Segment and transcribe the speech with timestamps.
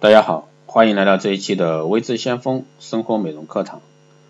[0.00, 3.82] 大家好，欢迎来到这一期的微智先锋生活美容课堂。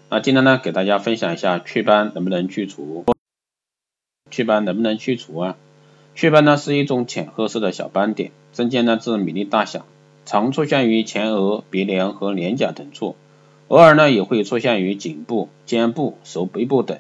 [0.09, 3.05] 那今天呢，给大家分享一下雀斑能不能去除？
[4.33, 5.57] 雀斑能不能去除啊？
[6.17, 9.87] 雀斑呢是一种浅褐色的小斑点，针尖呢至米粒大小，
[10.27, 13.15] 常出现于前额、鼻梁和脸颊等处，
[13.69, 16.99] 偶尔呢也会出现于颈部、肩部、手背部等，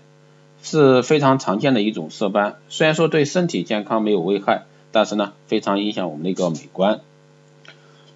[0.62, 2.58] 是非常常见的一种色斑。
[2.68, 4.62] 虽然说对身体健康没有危害，
[4.92, 7.00] 但是呢非常影响我们的一个美观。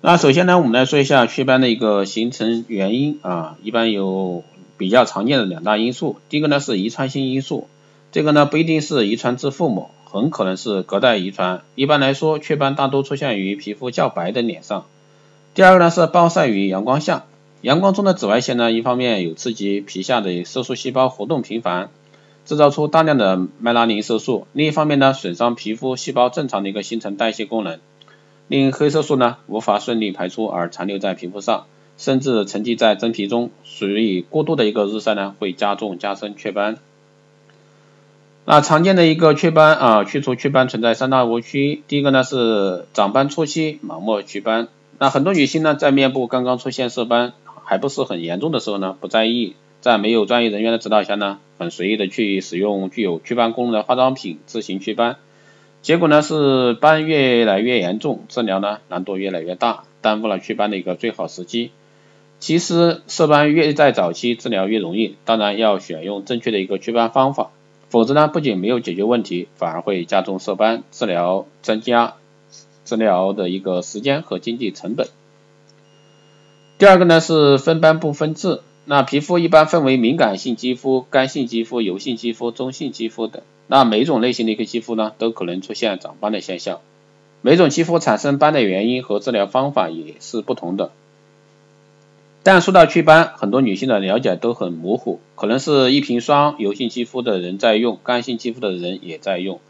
[0.06, 4.44] 那首先呢，我们来说一下雀斑的一个形成原因啊，一般有
[4.76, 6.18] 比较常见的两大因素。
[6.28, 7.68] 第一个呢是遗传性因素，
[8.12, 11.62] 这个呢不一定是遗传自父母，很可能是隔代遗传。
[11.74, 14.84] 一般来说，雀斑大多出现于皮肤较白的脸上。
[15.54, 17.24] 第二个呢是暴晒于阳光下，
[17.62, 21.88] 阳光中的紫外线呢，一方面有刺激皮下的色素细胞活动频繁，
[22.44, 27.78] 制造出大量的麦拉宁色素；另一方面呢，损伤皮肤细胞正常的一个新陈代谢功能。
[28.48, 31.66] 令黑色素呢无法顺利排出而残留在皮肤上，
[31.96, 36.76] 甚至沉积在真皮中，所以过度的一个日晒呢会加重加深雀斑。
[38.46, 41.82] 那常见的一个雀斑啊，去除雀斑存在三大误区。
[41.88, 44.68] 第一个呢是长斑初期盲目祛斑。
[44.98, 47.32] 那很多女性呢在面部刚刚出现色斑
[47.64, 55.16] 还不是很严重的时候呢不在意，在没有专业人员的指导下呢很随意的去使用具有祛斑功能的化妆品自行祛斑。
[55.84, 61.72] 结果呢是斑越来越严重，治疗呢难度越来越大，耽误了祛斑的一个最好时机。
[62.40, 67.50] 其实色斑越在早期治疗越容易，当然要选用正确的一个祛斑方法，
[67.90, 72.14] 否则呢不仅没有解决问题，反而会加重色斑，治疗增加
[72.86, 75.08] 治疗的一个时间和经济成本。
[76.78, 83.42] 第二个呢是分斑不分治，那皮肤一般分为敏感性肌肤、干性肌肤、油性肌肤、中性肌肤等。
[83.66, 86.80] 那每种类型的一个肌肤呢，都可能出现长斑的现象。
[87.40, 90.90] 每种肌肤产生斑的原因和治疗方法也是不同的。
[92.42, 99.60] 但说到祛斑，很多女性的了解都很模糊，可能是一瓶霜，油性肌肤的人在用，干性肌肤的人也在用，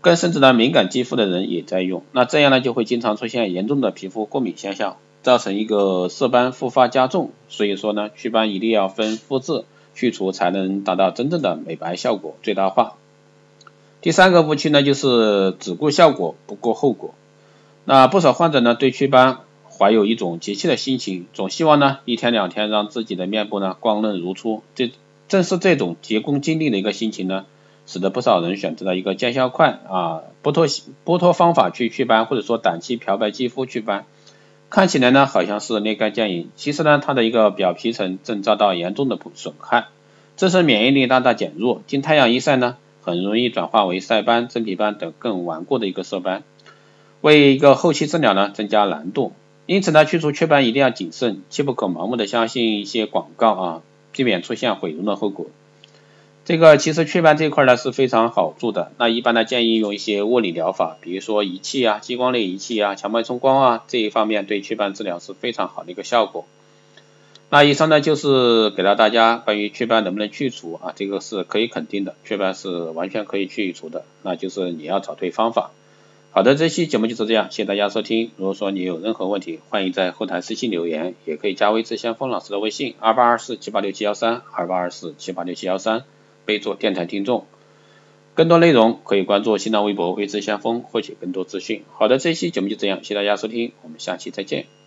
[0.00, 2.02] 更甚至呢敏感肌肤的人也在用。
[2.12, 4.96] 那这样呢就会经常出现严重的皮肤过敏现象，
[5.28, 7.32] 造成一个色斑复发加重。
[7.50, 12.94] 所以说呢，祛斑一定要分肤质去除，才能达到真正的美白效果最大化。
[14.00, 17.12] 第三个误区呢，就是只顾效果不顾后果。
[17.84, 19.40] 那不少患者呢，对祛斑
[19.70, 24.62] 怀有一种急切的心情，总希望呢一天两天让自己的面部呢光嫩如初。
[24.74, 24.90] 这
[25.28, 27.44] 正是这种急功近利的一个心情呢，
[27.86, 30.66] 使得不少人选择了一个见效快啊剥脱
[31.04, 34.06] 剥脱方法去祛斑，或者说短期漂白肌肤祛斑，
[34.70, 39.86] 看起来呢好像是立竿见影，其实呢它的一个表皮层正遭到严重的损害，
[40.36, 42.76] 自身免疫力大大减弱，经太阳一晒呢。
[43.00, 46.42] 很容易转化为晒斑、真皮斑等更顽固的一个色斑，
[47.22, 49.32] 为一个后期治疗呢增加难度。
[49.64, 55.46] 因此呢，去除雀斑一定要谨慎，切不可盲目的相信一些广告啊，避免出现毁容的后果。
[56.48, 66.46] 这个其实雀斑这块呢是非常好做的，那一般呢建议用一些物理疗法，比如说仪器啊、激光类仪器啊、强脉冲光啊这一方面对雀斑治疗是非常好的一个效果。
[67.50, 75.70] 那以上呢就是给到大家关于雀斑能不能去除啊，这个是可以肯定的，雀斑是完全可以去除的，那就是你要找对方法。
[76.30, 78.30] 好的，这期节目就是这样，谢谢大家收听。
[78.38, 86.04] 如果说你有任何问题，欢迎在后台私信留言，也可以加微之先锋老师的微信二八二四七八六七幺三二八二四七八六七幺三，
[86.48, 87.44] 备注电台听众。
[88.34, 91.82] 更多内容可以关注新浪微博未知先锋获取更多资讯。
[91.92, 94.77] 好的，这期节目就这样，谢谢大家收听，我们下期再见。